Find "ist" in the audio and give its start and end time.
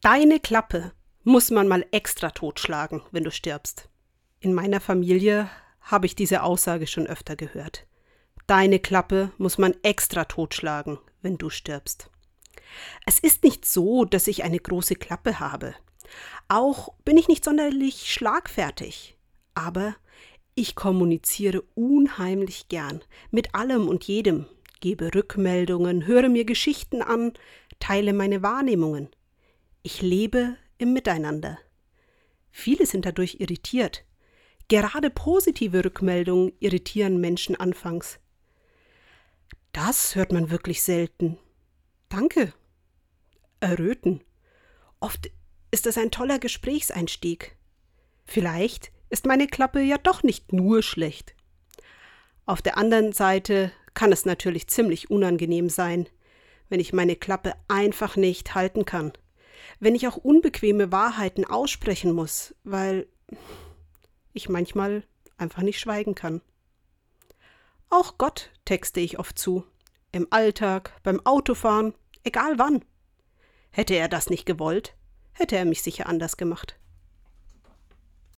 13.18-13.42, 45.70-45.86, 49.08-49.24